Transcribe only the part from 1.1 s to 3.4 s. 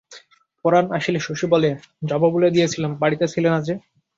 শশী বলে, যাব বলে দিয়েছিলাম, বাড়িতে